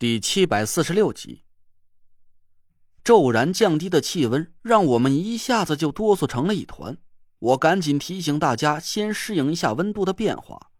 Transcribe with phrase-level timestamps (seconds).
[0.00, 1.42] 第七百四十六集，
[3.02, 6.98] 骤然降低的气温让我们一下子就哆嗦成了一团。
[7.40, 10.70] 我赶紧提醒大家先适应一下温度的变化。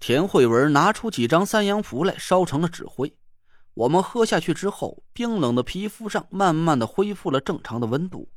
[0.00, 3.16] 田慧文拿出几张三阳符来烧成了纸灰，
[3.74, 8.32] 我们喝下去之后，冰冷的皮肤上慢慢的恢复了正常的温度。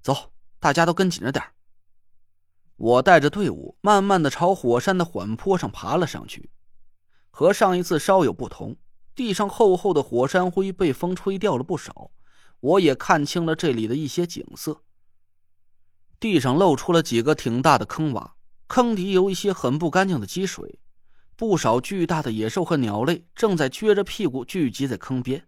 [0.00, 1.44] 走，大家都跟紧着点
[2.76, 6.48] 我带着队伍慢慢的朝火山的缓坡上爬了上去。
[7.38, 8.74] 和上一次稍有不同，
[9.14, 12.10] 地上厚厚的火山灰被风吹掉了不少，
[12.58, 14.82] 我也看清了这里的一些景色。
[16.18, 18.32] 地上露出了几个挺大的坑洼，
[18.66, 20.80] 坑底有一些很不干净的积水，
[21.36, 25.46] 不少巨大的野兽和鸟类正在撅着屁股聚集在坑边。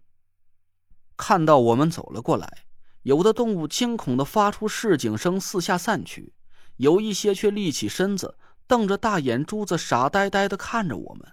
[1.17, 2.59] 看到我们走了过来，
[3.01, 6.31] 有的动物惊恐的发出示警声，四下散去；
[6.77, 11.27] 有一些却立起身子，瞪着大眼珠子，傻呆呆的看着我们。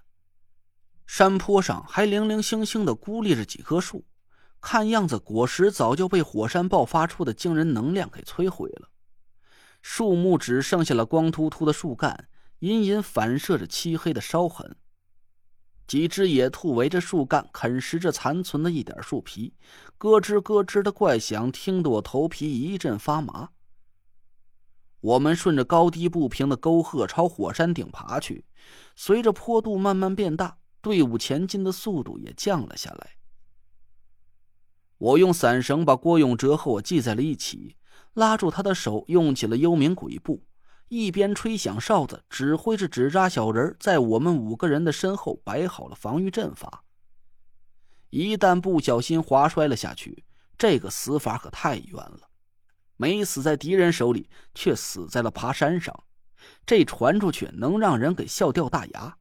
[1.08, 4.04] 山坡上还零零星星的孤立着几棵树，
[4.60, 8.90] 看样子果实早就被火山爆发出的惊人能量给摧毁了。
[9.80, 14.76] 树木只剩下了光秃秃的树干，隐隐反射着漆黑的烧痕。
[15.86, 19.54] 几只野兔围着树干啃食着残存的一点树皮，
[19.96, 23.48] 咯吱咯吱的怪响听得我头皮一阵发麻。
[25.00, 28.44] 我们顺着高低不平的沟壑朝火山顶爬去，
[28.94, 30.58] 随着坡度慢慢变大。
[30.80, 33.10] 队伍前进的速度也降了下来。
[34.98, 37.76] 我用伞绳把郭永哲和我系在了一起，
[38.14, 40.44] 拉住他的手，用起了幽冥鬼步，
[40.88, 46.84] 一边吹响哨子，指挥着纸扎小人在我们五个人的身后摆好了防御阵法。
[48.10, 50.24] 一旦不小心滑摔了下去，
[50.56, 52.20] 这个死法可太冤了，
[52.96, 56.04] 没死在敌人手里，却死在了爬山上，
[56.64, 59.17] 这传出去能让人给笑掉大牙。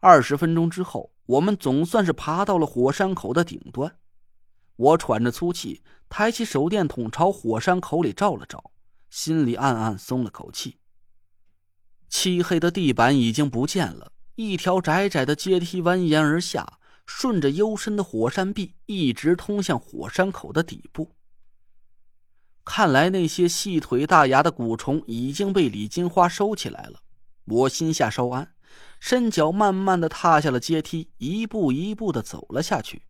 [0.00, 3.98] 二十分钟之后，我们总算是爬到了火山口的顶端。
[4.76, 8.72] 我喘着粗气，抬起手电筒朝火山口里照了照，
[9.08, 10.78] 心里暗暗松了口气。
[12.08, 21.16] 漆黑的地板已经不见了，一条窄窄的阶梯蜿蜒而下，顺着幽深的火山壁，一直通向火山口的底部。
[22.64, 27.00] 看来那些细腿大牙的蛊虫已经被李金花收起来了，
[27.44, 28.55] 我心下稍安。
[28.98, 33.02] 伸脚慢慢的踏下了阶梯，一步一步的走了下去。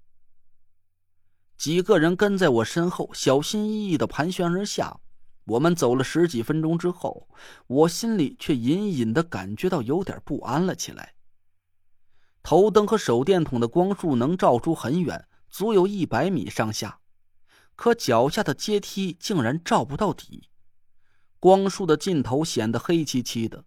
[1.56, 5.00] 几个人跟在我身后，小心翼翼的盘旋而下。
[5.44, 7.28] 我们走了十几分钟之后，
[7.68, 11.14] 我心里却隐隐的感觉到有点不安了起来。
[12.42, 16.98] 头灯和手电筒的光束能照出很远，足有一百米上下，
[17.76, 20.48] 可脚下的阶梯竟然照不到底，
[21.38, 23.64] 光束的尽头显得黑漆漆的。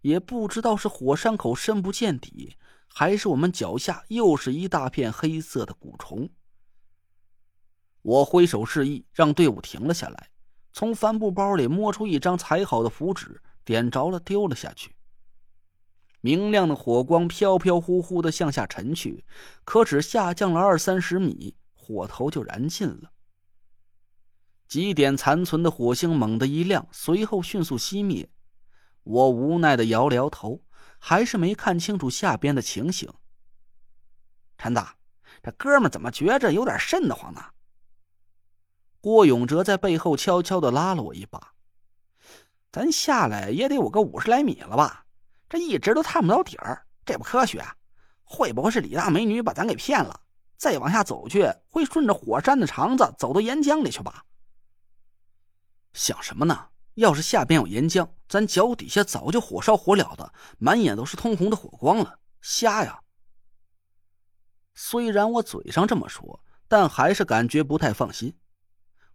[0.00, 2.56] 也不知道是火山口深不见底，
[2.88, 6.28] 还是我们脚下又是一大片黑色的蛊虫。
[8.02, 10.30] 我挥手示意，让队伍停了下来，
[10.72, 14.94] 从帆布包里摸出一张裁好的符纸，点着了，丢了下去。
[16.20, 19.24] 明亮的火光飘飘忽忽的向下沉去，
[19.64, 23.12] 可只下降了二三十米，火头就燃尽了。
[24.66, 28.28] 几点残存的火星猛地一亮，随后迅速熄灭。
[29.06, 30.60] 我无奈的摇了摇头，
[30.98, 33.08] 还是没看清楚下边的情形。
[34.58, 34.84] 陈子，
[35.44, 37.40] 这哥们怎么觉着有点瘆得慌呢？
[39.00, 41.54] 郭永哲在背后悄悄的拉了我一把。
[42.72, 45.06] 咱下来也得有个五十来米了吧？
[45.48, 47.64] 这一直都探不到底儿，这不科学。
[48.24, 50.20] 会不会是李大美女把咱给骗了？
[50.56, 54.24] 再往下走去，会顺着火山的肠子走到岩浆里去吧？
[55.92, 56.70] 想什么呢？
[56.96, 62.18] 要是下边有岩浆，咱脚底下早就火烧火燎的，满眼都是通红的火光了。
[62.40, 63.00] 瞎呀！
[64.74, 68.34] 虽然我嘴上这么说，但还是感觉不太放心。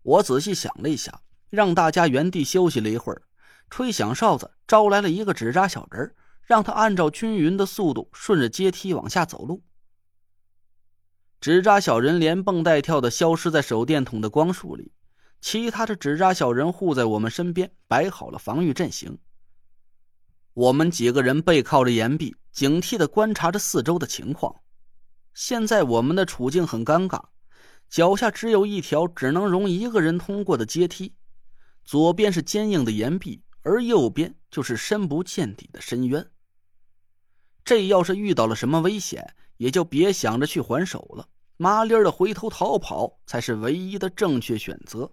[0.04, 3.24] 我仔细想了一下，让大家原地休息了一会儿，
[3.72, 9.64] 吹响哨子，招来了一个纸扎小人，让他按照均匀的速度顺着阶梯往下走路。
[11.40, 14.92] 纸扎小人连蹦带跳的消失在手电筒的光束里。
[15.42, 19.18] 其他的纸扎小人护在我们身边，摆好了防御阵型。
[20.54, 24.56] 我们几个人背靠着岩壁，警惕的观察着四周的情况。
[25.34, 27.24] 现在我们的处境很尴尬，
[27.90, 31.16] 脚下只有一条只能容一个人通过的阶梯，
[31.84, 36.30] 左边是坚硬的岩壁，而右边就是深不见底的深渊。
[37.64, 41.28] 这要是遇到了什么危险，也就别想着去还手了，
[41.58, 45.12] 麻利儿的回头逃跑才是唯一的正确选择。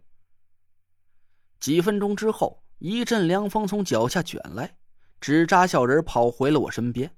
[1.60, 4.76] 几分钟之后，一阵凉风从脚下卷来，
[5.20, 7.16] 纸扎小人跑回了我身边。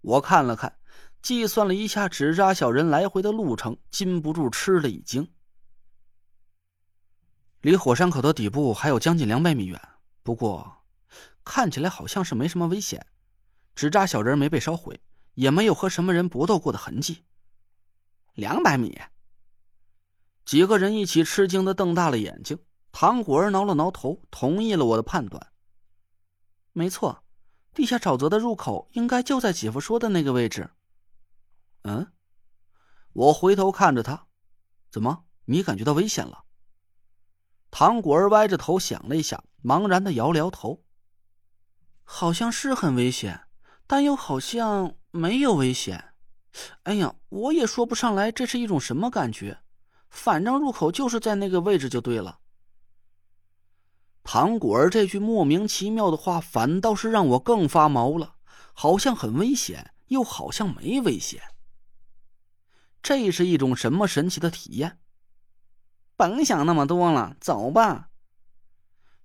[0.00, 0.78] 我看了看，
[1.20, 5.28] 计算了一下纸扎小人来回的路程，禁不住吃了一惊。
[7.62, 9.80] 离火山口的底部还有将近两百米远，
[10.22, 10.84] 不过
[11.44, 13.04] 看起来好像是没什么危险。
[13.74, 15.00] 纸扎小人没被烧毁，
[15.34, 17.24] 也没有和什么人搏斗过的痕迹。
[18.34, 18.96] 两百米，
[20.44, 22.56] 几个人一起吃惊的瞪大了眼睛。
[22.98, 25.52] 唐果儿挠了挠头，同意了我的判断。
[26.72, 27.22] 没错，
[27.74, 30.70] 地下沼泽的入口应该就在姐夫说的那个位置。
[31.82, 32.10] 嗯，
[33.12, 34.28] 我回头看着他，
[34.90, 35.24] 怎么？
[35.44, 36.44] 你感觉到危险了？
[37.70, 40.82] 唐果儿歪着头想了一下，茫然的摇了摇头。
[42.02, 43.42] 好像是很危险，
[43.86, 46.14] 但又好像没有危险。
[46.84, 49.58] 哎呀，我也说不上来这是一种什么感觉。
[50.08, 52.40] 反正入口就是在那个位置就对了。
[54.28, 58.34] 唐果儿这句莫名其妙的话，反倒是让我更发毛了。
[58.72, 61.40] 好像很危险，又好像没危险。
[63.00, 64.98] 这是一种什么神奇的体验？
[66.16, 68.08] 甭想那么多了，走吧。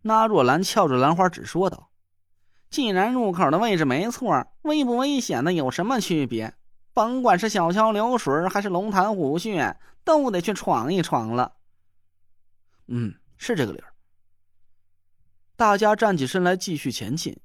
[0.03, 1.89] 那若兰翘着兰花指说道
[2.69, 6.53] ：“既然入口的位置没错，危不危险的有什么区别？
[6.93, 11.53] 甭管是小桥流水还是龙潭虎穴，都得去闯一闯了。”
[12.85, 13.90] 嗯，是这个理儿。
[15.61, 17.39] 大家站起身来，继续前进，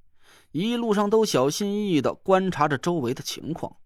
[0.53, 3.77] 一路上都小心翼翼的观察着周围的情况。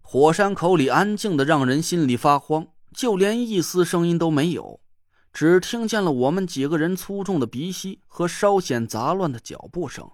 [0.00, 4.80] 火山口里安静的让人心里发慌，就连一丝声音都没有，
[5.32, 10.08] 只听见了我们几个人粗重的鼻息和稍显杂乱的脚步声。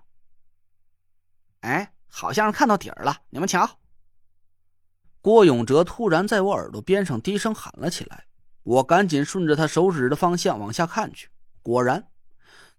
[1.61, 3.69] 哎，好像是看到底儿了，你们瞧！
[5.21, 8.25] 郭永哲突然在我耳朵边上低声喊了起来，
[8.63, 11.29] 我赶紧顺着他手指的方向往下看去，
[11.61, 12.09] 果然，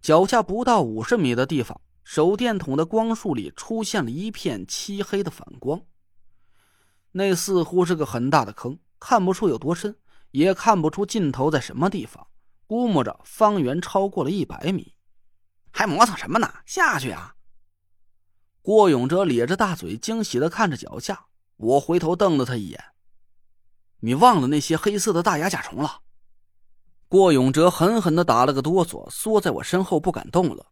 [0.02, 5.82] 脚下不到五十米的地方，手电筒的光束里出现了一片漆黑的反光。
[7.12, 9.96] 那似乎是个很大的坑，看不出有多深，
[10.32, 12.28] 也看不出尽头在什么地方，
[12.68, 14.94] 估摸着方圆超过了一百米。
[15.72, 16.54] 还磨蹭什么呢？
[16.66, 17.36] 下去啊！
[18.62, 21.28] 郭永哲咧着大嘴，惊喜的看着脚下。
[21.58, 22.84] 我回头瞪了他一眼
[24.02, 26.02] ：“你忘了那些黑色的大牙甲虫了？”
[27.10, 30.68] 郭永哲狠狠的打了个哆嗦，缩在我身后不敢动了。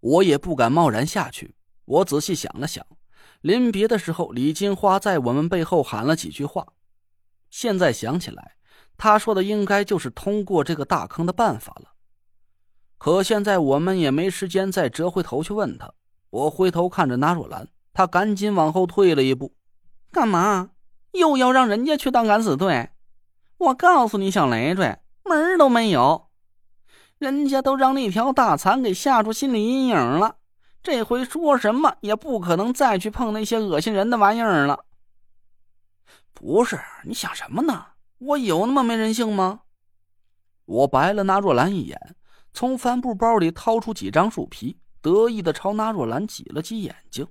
[0.00, 1.54] 我也不敢贸然下去。
[1.84, 2.84] 我仔细想了想。
[3.40, 6.66] 临别的时候，李金花在我们背后喊了几句话。
[7.50, 8.56] 现在想起来，
[8.96, 11.92] 他说的应该就是通过这个大坑的办法了。
[12.98, 15.92] 可现在我们也没时间再折回头去问他。
[16.30, 19.54] 我回头看着纳若兰，她赶紧往后退了一步。
[20.10, 20.70] 干嘛？
[21.12, 22.90] 又要让人家去当敢死队？
[23.58, 24.96] 我告诉你，小累赘，
[25.32, 26.28] 门都没有。
[27.18, 30.36] 人家都让那条大蚕给吓出心理阴影了。
[30.82, 34.84] 这回说什么也不可能再去碰那些恶心人的玩意儿了。
[36.34, 37.86] 不是你想什么呢？
[38.18, 39.60] 我有那么没人性吗？
[40.64, 42.16] 我白了那若兰一眼，
[42.52, 47.26] 从帆布包里掏出几张树皮，得意的朝那若兰挤了挤眼睛。